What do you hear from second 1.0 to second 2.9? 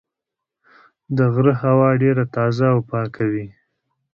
د غره هوا ډېره تازه او